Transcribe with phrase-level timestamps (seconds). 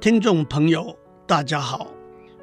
[0.00, 1.92] 听众朋友，大家好，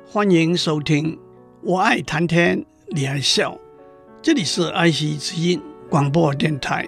[0.05, 1.17] 欢迎收听。
[1.63, 3.57] 我爱谈天，你爱笑。
[4.21, 6.85] 这里是爱惜之音广播电台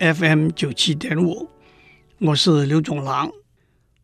[0.00, 1.48] FM 九七点五，
[2.18, 3.30] 我是刘总郎。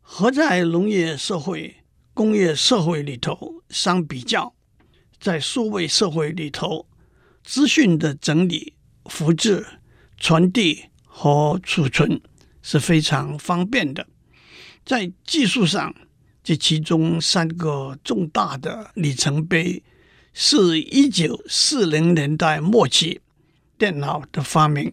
[0.01, 1.79] 和在农业社会、
[2.15, 4.55] 工业社会里头相比较，
[5.19, 6.87] 在数位社会里头，
[7.43, 8.75] 资讯的整理、
[9.07, 9.67] 复制、
[10.17, 12.21] 传递和储存
[12.63, 14.07] 是非常方便的。
[14.87, 15.93] 在技术上，
[16.45, 19.83] 这其中三个重大的里程碑，
[20.33, 23.21] 是一九四零年代末期
[23.77, 24.93] 电脑的发明，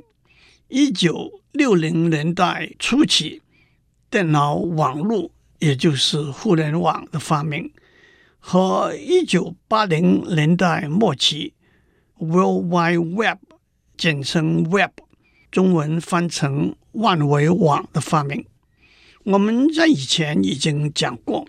[0.68, 3.44] 一九六零年代初期
[4.10, 5.30] 电脑网络，
[5.60, 7.72] 也就是互联网的发明，
[8.40, 11.54] 和一九八零年代末期
[12.18, 13.38] World Wide Web，
[13.96, 14.94] 简称 Web，
[15.52, 18.44] 中文翻成万维网的发明。
[19.26, 21.48] 我们在以前已经讲过，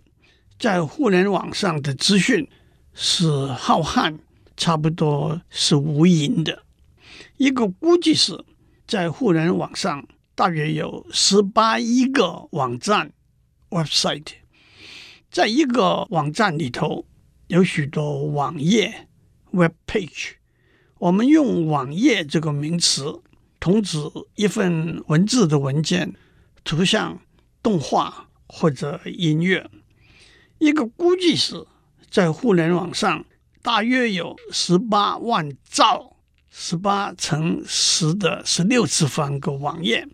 [0.61, 2.49] 在互联网上的资讯
[2.93, 4.17] 是浩瀚，
[4.57, 6.63] 差不多是无垠的。
[7.37, 8.45] 一个估计是，
[8.87, 13.13] 在互联网上大约有十八亿个网站
[13.71, 14.35] （website）。
[15.29, 17.05] 在一个网站里头，
[17.49, 19.09] 有许多网页
[19.51, 20.35] （web page）。
[20.99, 23.21] 我们用网页这个名词，
[23.59, 23.99] 同指
[24.37, 26.15] 一份文字的文件、
[26.63, 27.21] 图像。
[27.65, 29.71] 动画或者音乐，
[30.59, 31.65] 一个估计是，
[32.11, 33.25] 在互联网上
[33.63, 36.19] 大约有十八万兆，
[36.51, 40.07] 十八乘十的十六次方个网页。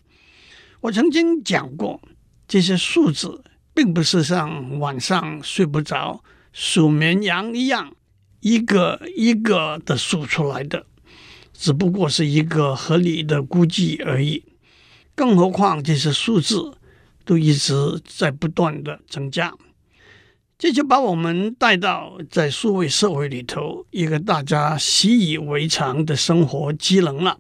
[0.83, 2.01] 我曾经讲过，
[2.47, 3.43] 这些数字
[3.75, 7.97] 并不是像晚上睡不着数绵羊一样
[8.39, 10.87] 一个一个的数出来的，
[11.53, 14.45] 只不过是一个合理的估计而已。
[15.17, 16.77] 更何况这些数字。
[17.31, 19.55] 都一直在不断的增加，
[20.59, 27.39] 这就把我们带到在数位社会里头一个大家习以为常的生活机能了。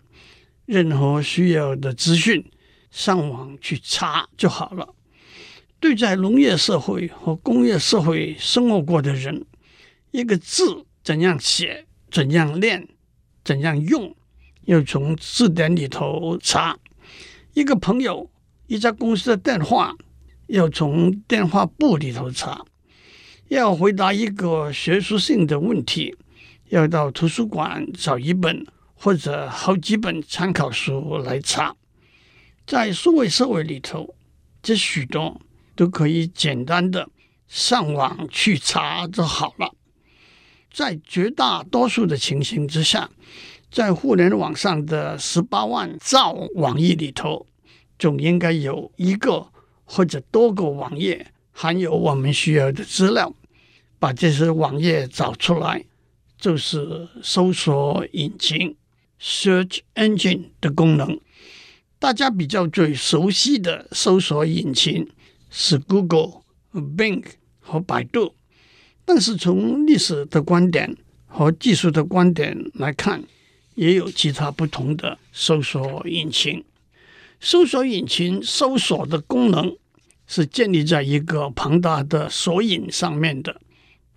[0.64, 2.48] 任何需要的资讯，
[2.92, 4.94] 上网去查就好了。
[5.80, 9.44] 对在农业社会和工业社会生活过的人，
[10.12, 12.86] 一个字怎样写、怎样练、
[13.42, 14.14] 怎样用，
[14.66, 16.78] 要从字典里头查。
[17.54, 18.30] 一个朋友。
[18.70, 19.96] 一家公司的电话
[20.46, 22.64] 要从电话簿里头查，
[23.48, 26.14] 要回答一个学术性的问题，
[26.68, 28.64] 要到图书馆找一本
[28.94, 31.74] 或者好几本参考书来查。
[32.64, 34.14] 在数位社会里头，
[34.62, 35.40] 这许多
[35.74, 37.08] 都可以简单的
[37.48, 39.74] 上网去查就好了。
[40.72, 43.10] 在绝大多数的情形之下，
[43.68, 47.48] 在互联网上的十八万兆网页里头，
[48.00, 49.46] 总应该有一个
[49.84, 53.34] 或者多个网页含有我们需要的资料，
[53.98, 55.84] 把这些网页找出来，
[56.38, 58.74] 就是搜索引擎
[59.20, 61.20] （search engine） 的功能。
[61.98, 65.06] 大家比较最熟悉的搜索引擎
[65.50, 66.40] 是 Google、
[66.72, 67.22] Bing
[67.58, 68.34] 和百度，
[69.04, 70.96] 但是从历史的观点
[71.26, 73.22] 和技术的观点来看，
[73.74, 76.64] 也有其他不同的搜索引擎。
[77.40, 79.74] 搜索引擎搜索的功能
[80.26, 83.60] 是建立在一个庞大的索引上面的。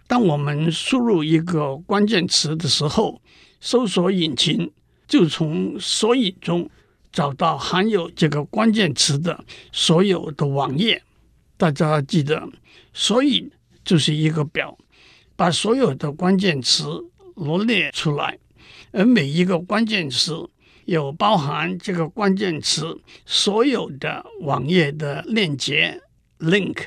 [0.07, 3.21] 当我们输入一个关键词的时候，
[3.61, 4.69] 搜索引擎
[5.07, 6.69] 就从索引中
[7.13, 11.01] 找到含有这个关键词的所有的网页。
[11.55, 12.49] 大家记得，
[12.93, 13.49] 索引
[13.85, 14.77] 就是一个表，
[15.37, 16.83] 把所有的关键词
[17.35, 18.37] 罗列出来，
[18.91, 20.49] 而每一个关键词。
[20.85, 26.01] 有包含这个关键词所有的网页的链接
[26.39, 26.85] link。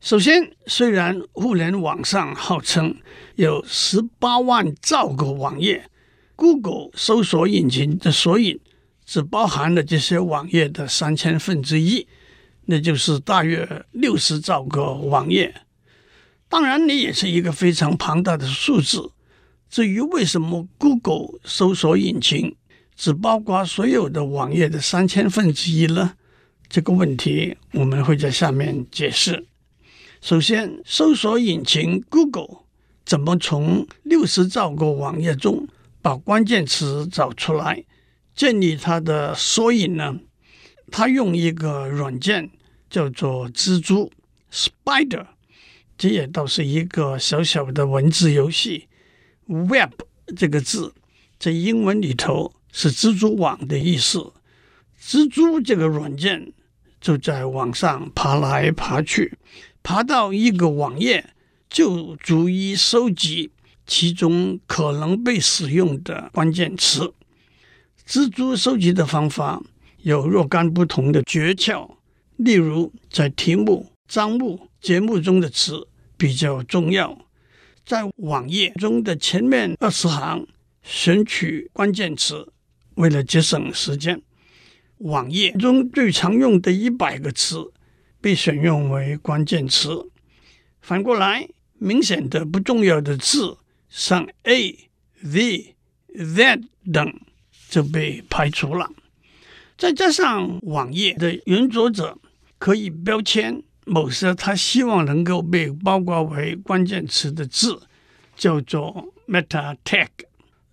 [0.00, 2.96] 首先，虽然互联网上号称
[3.34, 5.90] 有十八万兆个网页
[6.36, 8.60] ，Google 搜索引擎的索引
[9.04, 12.06] 只包含了这些网页的三千分之一，
[12.66, 15.62] 那就是大约六十兆个网页。
[16.48, 19.10] 当然，你也是一个非常庞大的数字。
[19.68, 22.56] 至于为什么 Google 搜索引擎，
[22.98, 26.16] 只包括所有的网页的三千分之一了，
[26.68, 29.46] 这个问题我们会在下面解释。
[30.20, 32.62] 首先，搜索引擎 Google
[33.06, 35.68] 怎么从六十兆个网页中
[36.02, 37.84] 把关键词找出来，
[38.34, 40.18] 建立它的索引呢？
[40.90, 42.50] 它用一个软件
[42.90, 44.10] 叫做蜘蛛
[44.52, 45.26] （Spider），
[45.96, 48.88] 这也倒是一个小小的文字游戏。
[49.46, 49.92] Web
[50.36, 50.92] 这个字
[51.38, 52.57] 在英文里头。
[52.72, 54.32] 是蜘蛛网的意思。
[55.00, 56.52] 蜘蛛这个软件
[57.00, 59.38] 就在网上爬来爬去，
[59.82, 61.30] 爬到一个网页，
[61.70, 63.50] 就逐一收集
[63.86, 67.14] 其中可能被使用的关键词。
[68.06, 69.62] 蜘蛛收集的方法
[69.98, 71.96] 有若干不同的诀窍，
[72.36, 75.86] 例如在题目、章目、节目中的词
[76.16, 77.26] 比较重要，
[77.84, 80.46] 在网页中的前面二十行
[80.82, 82.52] 选取关键词，
[82.98, 84.20] 为了节省时间。
[84.98, 87.72] 网页中最常用的一百个词
[88.20, 90.10] 被选用为关键词，
[90.80, 93.56] 反过来，明显的不重要的字，
[93.88, 94.90] 像 A、
[95.22, 95.76] V、
[96.16, 97.20] that 等
[97.70, 98.90] 就被排除了。
[99.76, 102.18] 再加上网页的原作者
[102.58, 107.80] 可以标签某些他希望能够被包括为关键词的字，
[108.34, 110.08] 叫做 meta tag。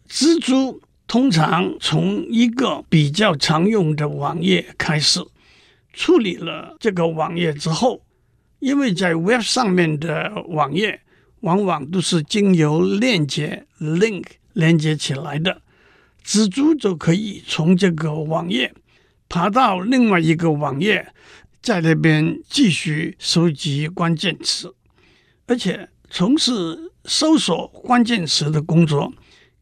[0.09, 0.81] 蜘蛛。
[1.07, 5.19] 通常从一个比较常用的网页开始
[5.93, 8.01] 处理了这个网页之后，
[8.59, 11.01] 因为在 Web 上面的网页
[11.41, 15.61] 往往都是经由链接 link 连接起来的，
[16.25, 18.73] 蜘蛛就可以从这个网页
[19.29, 21.13] 爬到另外一个网页，
[21.61, 24.73] 在那边继续收集关键词，
[25.45, 29.13] 而且从事搜索关键词的工作。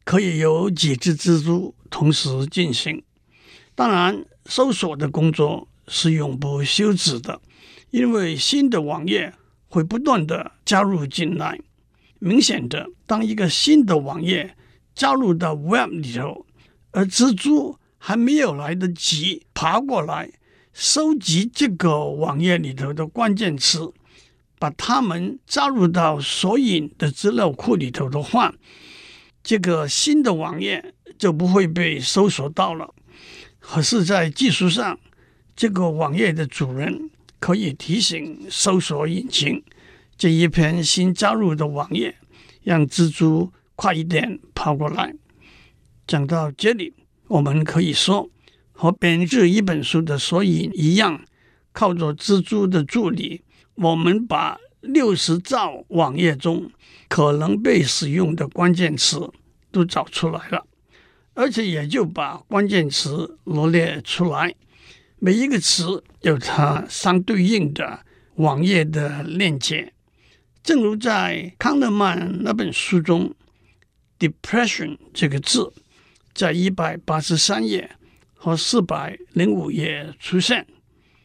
[0.04, 3.02] 可以有几只蜘蛛同时进行。
[3.74, 7.40] 当然，搜索的工作是永不休止的，
[7.90, 9.32] 因为新的网页
[9.68, 11.58] 会不断地加入进来。
[12.18, 14.56] 明显的，当一个新的网页
[14.94, 16.46] 加入到 Web 里头，
[16.92, 20.30] 而蜘蛛还没有来得及爬过来
[20.72, 23.92] 收集这个网页里头的关键词，
[24.58, 28.54] 把它们加入到索引的资料库里头的话，
[29.44, 32.92] 这个新的网页就不会被搜索到了。
[33.60, 34.98] 可是，在技术上，
[35.54, 39.62] 这个网页的主人可以提醒搜索引擎，
[40.16, 42.16] 这一篇新加入的网页，
[42.62, 45.14] 让蜘蛛快一点跑过来。
[46.06, 46.94] 讲到这里，
[47.28, 48.30] 我们可以说，
[48.72, 51.22] 和编制一本书的索引一样，
[51.72, 53.42] 靠着蜘蛛的助力，
[53.74, 56.70] 我们把六十兆网页中
[57.08, 59.32] 可能被使用的关键词
[59.72, 60.66] 都找出来了，
[61.32, 64.54] 而且也就把关键词罗列出来。
[65.18, 68.00] 每一个词有它相对应的
[68.36, 69.92] 网页的链接。
[70.62, 73.34] 正如在康德曼那本书中
[74.18, 75.72] ，“depression” 这个字
[76.32, 77.90] 在一百八十三页
[78.34, 80.66] 和四百零五页出现，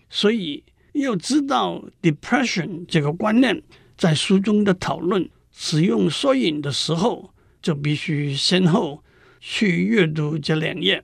[0.10, 0.64] 所以。
[0.94, 3.62] 要知道 depression 这个观念，
[3.98, 9.04] 在书中的讨论使用索引的时候，就必须先后
[9.40, 11.04] 去阅读这两页。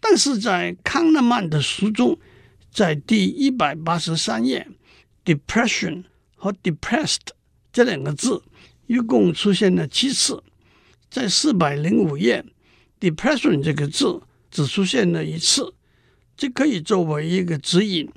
[0.00, 2.18] 但是在康纳曼的书中，
[2.70, 4.66] 在第一百八十三页
[5.24, 6.04] ，depression
[6.36, 7.28] 和 depressed
[7.72, 8.42] 这两个字
[8.86, 10.42] 一共出现了七次，
[11.10, 12.44] 在四百零五页
[13.00, 15.74] ，depression 这个字只出现了一次，
[16.36, 18.08] 这可以作为一个指引。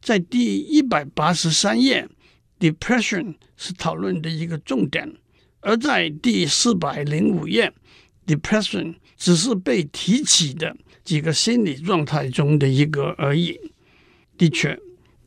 [0.00, 2.08] 在第一百八十三页
[2.58, 5.08] ，depression 是讨论的一个重点；
[5.60, 7.72] 而在第四百零五页
[8.26, 13.60] ，depression 只是被提起的几个心理状态中的一个而已。
[14.38, 14.78] 的确，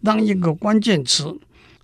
[0.04, 1.40] 当一个关键词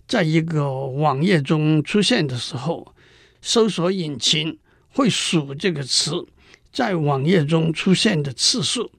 [0.08, 2.96] 在一个网页中出现的时候，
[3.40, 4.58] 搜索引擎
[4.90, 6.26] 会数这个词
[6.72, 8.92] 在网页中出现的次数，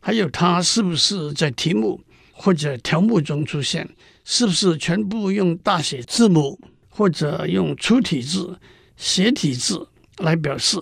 [0.00, 2.00] 还有它是不是在题目。
[2.40, 3.88] 或者条目中出现，
[4.24, 6.56] 是不是全部用大写字母
[6.88, 8.60] 或者用粗体字、
[8.96, 10.78] 斜体字来表示？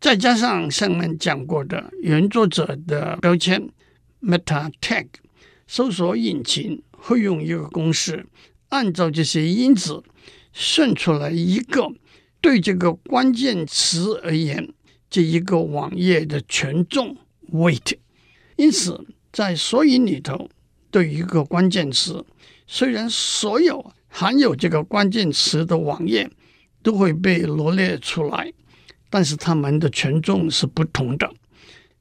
[0.00, 3.68] 再加上上面讲过的原作者的标签
[4.22, 5.06] meta tag，
[5.66, 8.24] 搜索引擎会用一个公式，
[8.68, 10.00] 按照这些因子
[10.52, 11.90] 算出来一个
[12.40, 14.72] 对这个关键词而言
[15.10, 17.16] 这一个网页的权重
[17.52, 17.98] weight。
[18.54, 20.48] 因此，在索引里头。
[20.94, 22.24] 对一个关键词，
[22.68, 26.30] 虽然所有含有这个关键词的网页
[26.84, 28.52] 都会被罗列出来，
[29.10, 31.28] 但是它们的权重是不同的，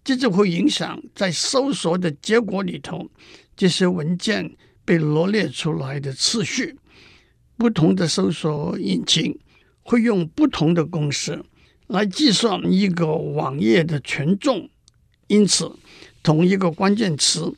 [0.03, 3.09] 这就会影响在搜索的结果里头，
[3.57, 6.77] 这些文件被罗列出来的次序。
[7.57, 9.39] 不同的搜索引擎
[9.81, 11.43] 会用不同的公式
[11.88, 14.69] 来计算一个网页的权重，
[15.25, 15.71] 因此
[16.21, 17.51] 同一个关键词。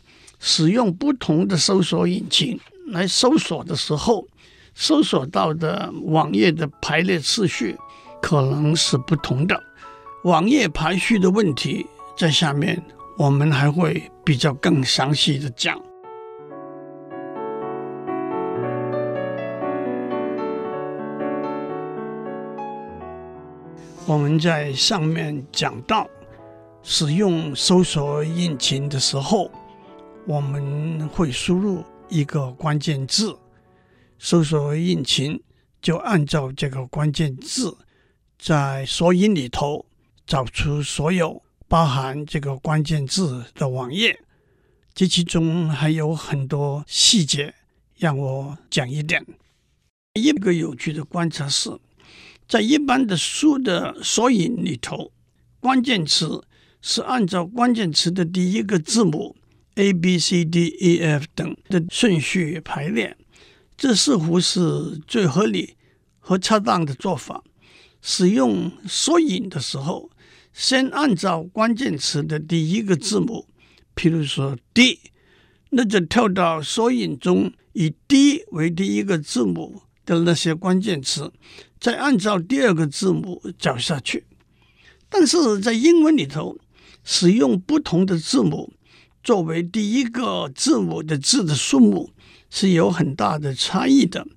[0.47, 4.27] 使用不同的搜索引擎来搜索的时候
[4.75, 7.75] 搜索到的网页的排列次序
[8.21, 9.59] 可能是不同的。
[10.23, 11.83] 网页排序的问题
[12.15, 12.79] 在下面
[13.17, 15.81] 我们还会比较更详细的讲。
[24.05, 26.07] 我们在上面讲到
[26.83, 29.49] 使用搜索引擎的时候
[30.27, 33.37] 我们会输入一个关键字，
[34.17, 35.39] 搜索引擎
[35.79, 37.77] 就按照这个关键字，
[38.39, 39.85] 在索引里头
[40.25, 44.19] 找出所有包含这个关键字的网页。
[44.95, 47.53] 这其中还有很多细节，
[47.95, 49.23] 让我讲一点。
[50.13, 51.69] 一个有趣的观察是，
[52.47, 55.11] 在一般的书的索引里头，
[55.59, 56.43] 关键词
[56.81, 59.35] 是按照关键词的第一个字母
[59.75, 63.15] A、B、C、D、E、F 等的顺序排列，
[63.75, 65.75] 这似乎是最合理
[66.19, 67.43] 和恰当的做法。
[68.01, 70.09] 使用索引的时候，
[70.53, 73.47] 先按照关键词的第一个字母，
[73.95, 74.99] 譬如说 D，
[75.71, 81.31] 那就跳到索引中以 D 为第一个字母的那些关键词。
[81.79, 84.25] 再按照第二个字母找下去，
[85.09, 86.57] 但是在英文里头，
[87.03, 88.73] 使用不同的字母
[89.25, 92.11] 作为第一个字母的字的数目
[92.51, 94.27] 是有很大的差异的。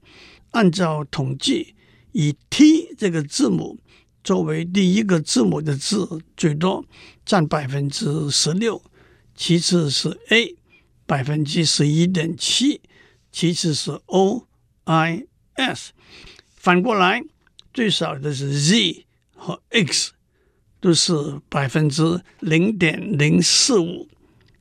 [0.52, 1.74] 按照统计，
[2.12, 3.78] 以 T 这个字母
[4.24, 6.86] 作为第一个字母的字最多，
[7.26, 8.82] 占百分之十六，
[9.36, 10.56] 其次是 A，
[11.04, 12.80] 百分之十一点七，
[13.30, 14.46] 其次是 O、
[14.84, 15.92] I、S。
[16.56, 17.22] 反过来。
[17.74, 19.04] 最少的是 Z
[19.36, 20.12] 和 X，
[20.80, 21.12] 都是
[21.48, 24.08] 百分之零点零四五，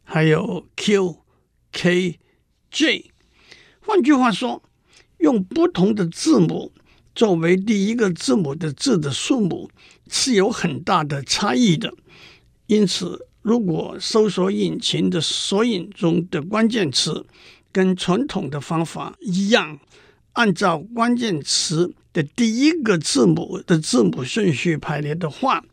[0.10, 1.18] 还有 Q、
[1.74, 2.18] K、
[2.72, 3.12] J。
[3.82, 4.64] 换句话说，
[5.18, 6.72] 用不同的字母
[7.14, 9.70] 作为第一个字母的字的数目
[10.10, 11.94] 是有很大的差异的。
[12.68, 17.26] 因此，如果搜索引擎的索引中的关键词
[17.74, 19.78] 跟传统的方法一样，
[20.34, 25.66] 按照关键词的第一个字母的字母顺序排列的话，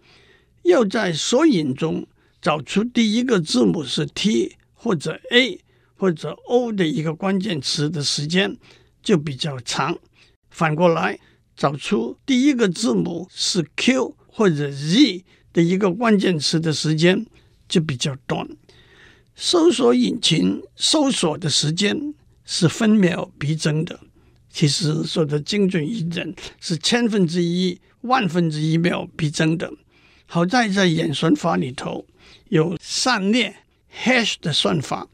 [0.65, 2.05] 要在索引中
[2.45, 5.59] 找出第一个字母是 T 或者 A
[5.95, 8.59] 或者 O 的一个关键词的时间
[9.03, 9.99] 就比较长。
[10.51, 11.19] 反过来，
[11.57, 15.25] 找出第一个字母是 Q 或者 Z
[15.55, 17.25] 的一个关键词的时间
[17.67, 18.47] 就比较短。
[19.35, 22.13] 搜索引擎搜索的时间
[22.45, 23.99] 是分秒必争的。
[24.51, 29.73] 其实说的精准一点，是千分之一、万分之一秒必争的。
[30.27, 32.05] 好在在演算法里头
[32.55, 33.53] 有散列
[33.93, 35.09] hash 的算法，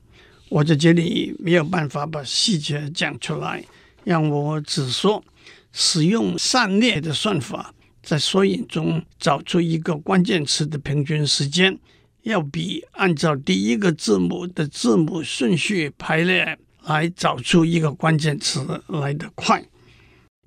[0.50, 3.64] 我在这里没有办法把细节讲出来，
[4.04, 5.25] 让我只说
[5.73, 11.78] 使用散列的算法，在索引中找出一个关键词的平均时间，
[12.25, 16.59] 要比按照第一个字母的字母顺序排列。
[16.85, 19.62] 来找出一个关键词来得快。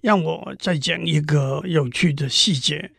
[0.01, 2.91] 让我再讲一个有趣的细节。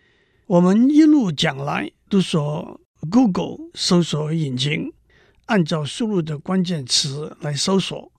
[0.46, 2.80] 我们一路讲来都说
[3.11, 4.92] ，Google 搜索引擎
[5.46, 8.12] 按照输入的关键词来搜索，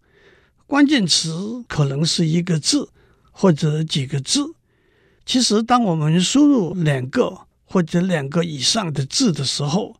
[0.67, 2.89] 关键词可能是一个字
[3.31, 4.53] 或者几个字。
[5.25, 9.95] 其实，当我们输入两个或者两个以上的字的时候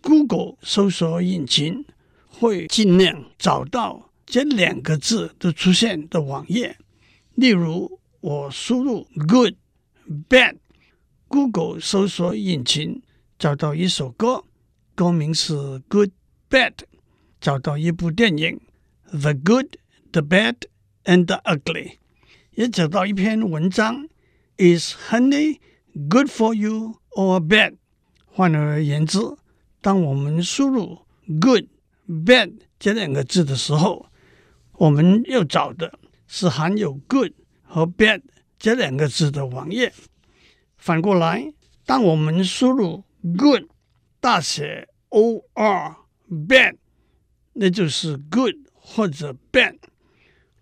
[0.00, 1.84] ，Google 搜索引擎
[2.28, 4.10] 会尽量找到。
[4.26, 6.78] 这两个字都出现的网页，
[7.34, 9.52] 例如我输入 good、
[10.30, 13.02] bad，Google 搜索引擎
[13.44, 14.42] 找到一首歌，
[14.94, 15.54] 歌名是
[15.90, 16.12] Good
[16.48, 16.72] Bad；
[17.42, 18.58] 找到一部电影
[19.10, 19.76] The Good,
[20.12, 20.54] The Bad
[21.04, 21.98] and the Ugly；
[22.52, 24.08] 也找到一篇文章
[24.56, 25.58] Is honey
[26.08, 27.76] good for you or bad？
[28.24, 29.18] 换而言之，
[29.82, 31.04] 当我们输入
[31.38, 31.64] good、
[32.08, 34.06] bad 这两个字的时候，
[34.72, 37.32] 我们要找的是含有 “good”
[37.62, 38.22] 和 “bad”
[38.58, 39.92] 这两个字的网页。
[40.78, 41.52] 反过来，
[41.84, 43.04] 当我们输入
[43.36, 43.64] “good”
[44.20, 46.76] 大写 O-R，“bad”
[47.54, 49.76] 那就是 “good” 或者 “bad”。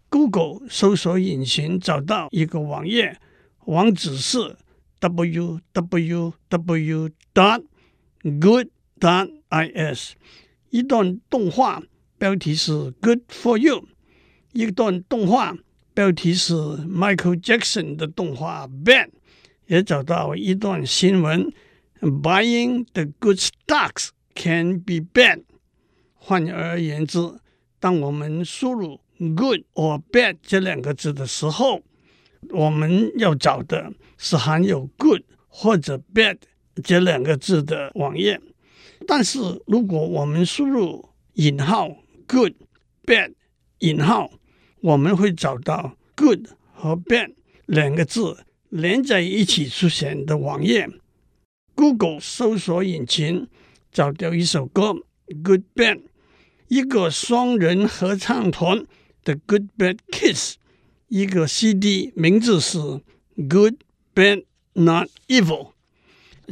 [0.09, 3.19] Google 搜索引擎找到一个网页，
[3.65, 4.57] 网址是
[4.99, 7.65] w w w dot
[8.41, 8.69] good
[9.01, 10.15] dot i s
[10.69, 11.83] 一段动画，
[12.19, 13.89] 标题是 “Good for you”。
[14.53, 15.57] 一段动画
[15.95, 19.07] 标题是 Michael Jackson 的动画《Bad》，
[19.67, 21.51] 也找到一段新闻
[22.03, 25.45] ：Buying the good stocks can be bad。
[26.15, 27.19] 换而言之，
[27.79, 31.81] 当我们输入 “good” or “bad” 这两个字的时候，
[32.51, 36.39] 我们要找的是含有 “good” 或者 “bad”
[36.83, 38.41] 这两个字的网页。
[39.07, 41.89] 但是如果我们输入引号
[42.27, 42.55] “good”、
[43.05, 43.33] “bad”
[43.79, 44.31] 引号，
[44.81, 47.33] 我们会找到 “good” 和 “bad”
[47.67, 50.89] 两个字连在一起出现的网页，
[51.83, 53.49] Google 搜索引擎
[53.91, 54.91] 找到一首歌
[55.43, 55.97] 《Good Band》，
[56.69, 58.87] 一个双人合唱团
[59.25, 60.53] 的《Good Bad Kiss》，
[61.09, 62.79] 一个 CD 名字是
[63.35, 63.75] 《Good
[64.15, 65.71] Bad Not Evil》。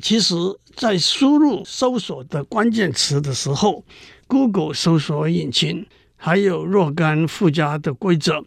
[0.02, 0.34] 其实，
[0.74, 3.84] 在输入搜索的关键词的时候
[4.26, 8.44] ，Google 搜索引擎还有若干附加的规则，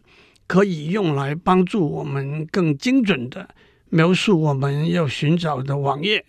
[0.47, 3.47] 可以用来帮助我们更精准地
[3.87, 6.25] 描述我们要寻找的网页。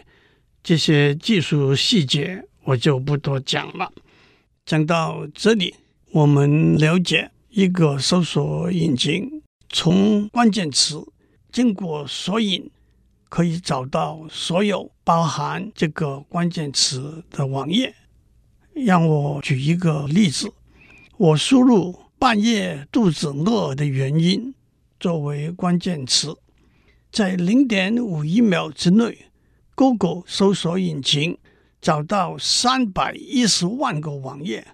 [0.64, 3.92] 这些技术细节我就不多讲了。
[4.66, 5.76] 讲到这里，
[6.10, 11.06] 我们了解一个搜索引擎从关键词
[11.52, 12.68] 经过索引。
[13.26, 17.92] 可以找到所有包含这个关键词的网页。
[18.74, 20.52] 让我举一个例子：
[21.16, 24.54] 我输入“半夜肚子饿”的原因
[25.00, 26.36] 作为关键词，
[27.10, 29.26] 在零点五一秒之内
[29.74, 31.38] ，Google 搜索引擎
[31.80, 34.66] 找到三百一十万个网页。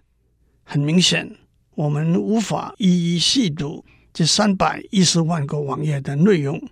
[0.63, 1.37] 很明显，
[1.75, 6.63] 我们无法一一细读这三百一十万个网页的内容。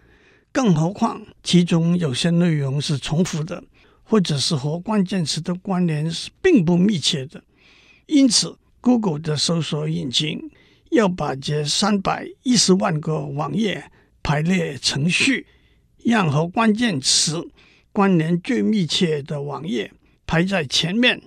[0.52, 3.62] 更何况，其中有些内容是重复的，
[4.02, 7.42] 或者是和关键词的关联是并不密切的。
[8.06, 10.50] 因此，Google 的搜索引擎
[10.90, 13.90] 要把这三百一十万个网页
[14.22, 15.46] 排列程序，
[16.02, 17.46] 让和关键词
[17.98, 19.92] 关联最密切的网页
[20.24, 21.20] 排在前面，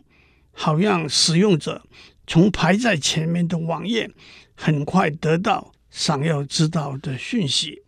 [0.53, 1.83] 好让使用者
[2.25, 4.09] 从排在前面的网页
[4.55, 7.81] 很快得到想要知道的讯息。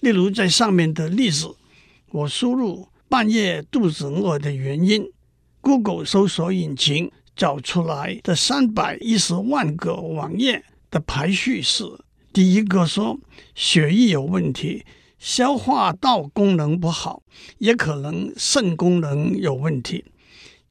[0.00, 1.54] 例如，在上面的例子，
[2.10, 5.08] 我输入半夜肚子饿的原因
[5.60, 11.84] ，Google 搜索引擎找出来的三百一十万个网页的排序是：
[12.32, 13.16] 第一个说
[13.54, 14.84] 血液有问题，
[15.24, 17.22] 消化道功能不好，
[17.56, 20.04] 也可能肾功能有问题；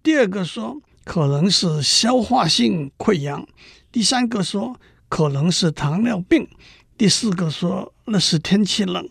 [0.03, 3.47] 第二个说可能是消化性溃疡；
[3.91, 6.45] 第三个说可能是糖尿病；
[6.95, 9.09] 第四个说那是天气冷。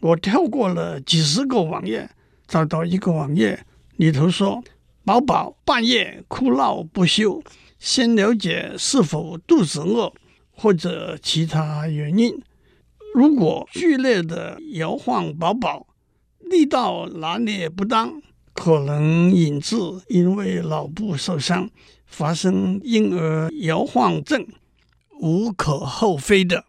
[0.00, 2.10] 我跳过了几十个网页，
[2.46, 3.64] 找到一个网页，
[3.96, 4.62] 里头说
[5.02, 7.42] 宝宝半夜哭闹不休，
[7.78, 10.12] 先了解是否肚子饿
[10.50, 12.38] 或者其他原因。
[13.14, 15.86] 如果剧烈的摇晃宝宝，
[16.40, 19.76] 力道拿捏不当，可能引致
[20.08, 21.70] 因为脑部受伤
[22.06, 24.46] 发生婴儿摇晃症，
[25.20, 26.64] 无可厚非的。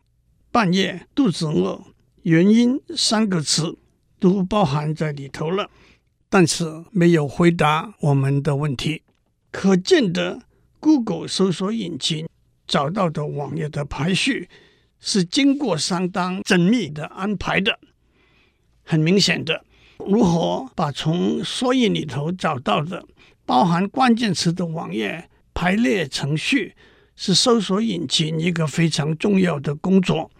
[0.51, 1.81] 半夜肚子饿。
[2.23, 3.77] 原因三个词
[4.19, 5.69] 都包含在里头了，
[6.29, 9.03] 但是没有回答我们的问题。
[9.51, 10.41] 可见的
[10.79, 12.27] ，Google 搜索引擎
[12.67, 14.49] 找到的网页的排序
[14.99, 17.79] 是经过相当缜密的安排的。
[18.83, 19.63] 很明显的，
[19.99, 23.05] 如何把从索引里头找到的
[23.45, 26.73] 包含关键词的网页排列程序，
[27.15, 30.31] 是搜索引擎一个非常重要的工作。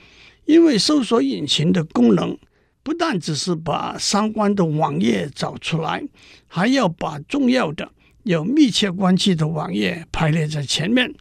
[0.45, 2.35] 因为搜索引擎的功能
[2.81, 6.03] 不但只是把相关的网页找出来，
[6.47, 7.91] 还要把重要的、
[8.23, 11.13] 有密切关系的网页排列在前面。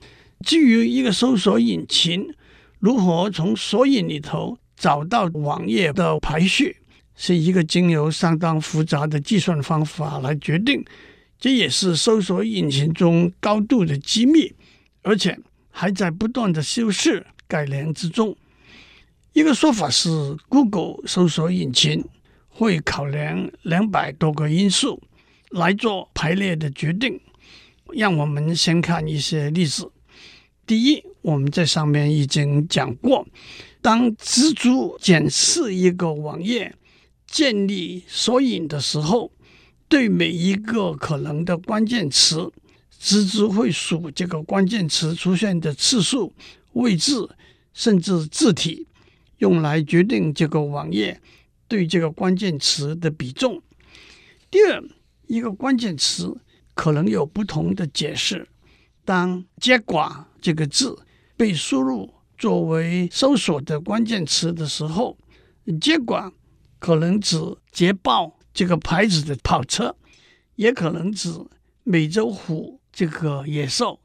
[0.47, 2.33] 至于一个搜索引擎
[2.79, 6.77] 如何从索引里头找到网页的排序，
[7.17, 10.85] 是一个经由相当复杂的计算方法来决定。
[11.41, 14.53] 这也是搜索引擎中高度的机密，
[15.03, 15.39] 而且
[15.71, 18.37] 还在不断的修饰改良之中。
[19.33, 22.05] 一个说法是，Google 搜索引擎
[22.49, 25.01] 会考量两百多个因素
[25.51, 27.21] 来做排列的决定。
[27.95, 29.91] 让我们先看一些例子。
[30.67, 33.27] 第一，我们在上面已经讲过，
[33.81, 36.75] 当蜘蛛检视一个网页
[37.27, 39.31] 建立索引的时候，
[39.89, 42.53] 对每一个可能的关键词，
[43.01, 46.33] 蜘蛛会数这个关键词出现的次数、
[46.73, 47.29] 位置，
[47.73, 48.87] 甚至字体。
[49.39, 51.21] 用来决定这个网页
[51.69, 53.63] 对这个关键词的比重。
[54.51, 54.83] 第二，
[55.29, 56.37] 一个关键词
[56.75, 58.49] 可能有不同的解释。
[59.05, 60.99] 当“结果”这个字
[61.39, 65.17] 被输入作为搜索的关键词的时候
[65.81, 66.31] ，“结果”
[66.79, 67.39] 可能指
[67.73, 69.97] 捷豹这个牌子的跑车，
[70.57, 71.33] 也可能指
[71.85, 74.01] 美洲虎这个野兽。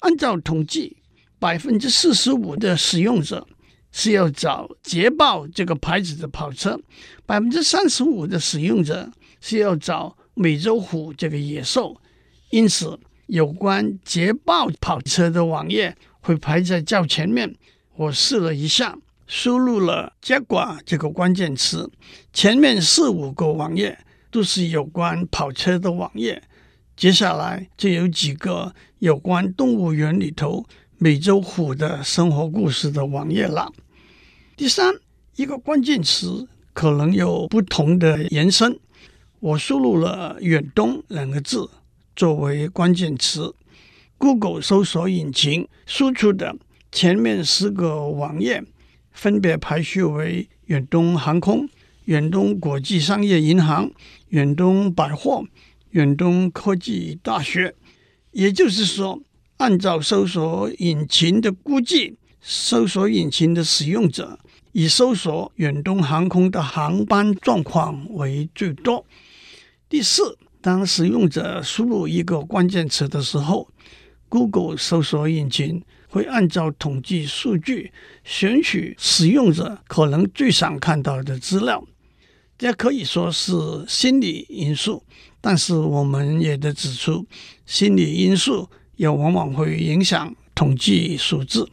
[0.00, 0.96] 按照统计，
[1.38, 3.46] 百分之四十五的使用者。
[3.92, 6.78] 是要找捷豹这个牌子的跑车，
[7.24, 11.98] 百分之三十五的使用者是要找美洲虎这个野兽，
[12.50, 17.54] 因此有关捷豹跑车的网页会排在较前面。
[17.94, 21.88] 我试了一下，输入了 Jaguar 这个关键词，
[22.32, 23.96] 前面四五个网页
[24.32, 26.42] 都是有关跑车的网页。
[26.96, 30.66] 接下来就有几个有关动物园里头
[30.98, 33.72] 美洲虎的生活故事的网页了。
[34.56, 34.92] 第三，
[35.36, 38.76] 一个关键词可能有不同的延伸。
[39.38, 41.70] 我输入了“远东”两个字
[42.16, 43.54] 作为关键词
[44.18, 46.56] ，Google 搜索引擎输出的
[46.90, 48.64] 前面四个网页
[49.12, 51.68] 分别排序为远东航空、
[52.06, 53.90] 远东国际商业银行、
[54.28, 55.44] 远东百货、
[55.90, 57.74] 远东科技大学。
[58.32, 59.20] 也就是说，
[59.56, 64.38] 按照搜索引擎的估计，搜索引擎的使用者
[64.72, 69.06] 以搜索远东航空的航班状况为最多。
[69.88, 73.68] 第四，当使用者输入一个关键词的时候
[74.28, 77.92] ，Google 搜索引擎会按照统计数据
[78.24, 81.84] 选取使用者可能最想看到的资料。
[82.58, 83.52] 这可以说是
[83.86, 85.02] 心理因素，
[85.40, 87.26] 但是我们也得指出，
[87.66, 91.68] 心理因素也往往会影响统计数字。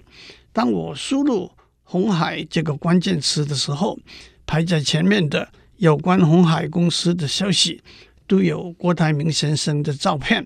[0.51, 1.51] 当我输入
[1.83, 3.97] “红海”这个关键词的时候，
[4.45, 5.49] 排在前面的。
[5.77, 7.81] 有关红海公司的消息
[8.25, 10.45] 都有郭台铭先生的照片，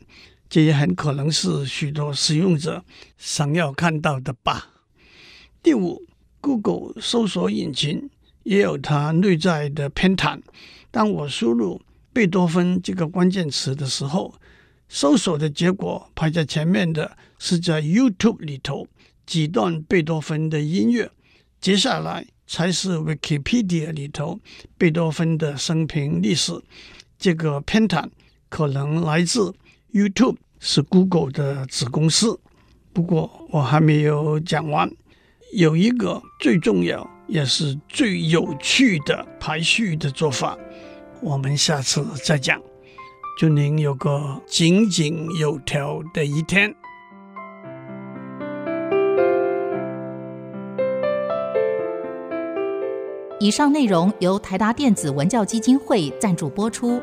[0.49, 2.83] 这也很可能是许多使用者
[3.17, 4.69] 想要看到的吧。
[5.62, 6.05] 第五
[6.41, 8.10] ，Google 搜索引擎
[8.43, 10.39] 也有它内在的偏袒。
[10.91, 11.81] 当我输入
[12.13, 14.33] 贝多芬这个关键词的时候，
[14.88, 18.88] 搜索的结果排在前面的是在 YouTube 里头
[19.25, 21.12] 几段贝多芬的音乐，
[21.60, 22.25] 接下来。
[22.49, 24.39] 才是 Wikipedia 里头
[24.77, 26.53] 贝多芬的生平历史。
[27.19, 28.07] 这个偏袒
[28.47, 29.53] 可能来自
[29.97, 32.39] YouTube 是 Google 的子公司。
[32.93, 34.91] 不过我还没有讲完，
[35.53, 40.55] 有一个最重要也是最有趣的排序的做法，
[41.21, 42.62] 我们下次再讲。
[43.39, 46.73] 祝您有个井井有条的一天。
[53.39, 56.99] 以上内容由台达电子文教基金会赞助播出。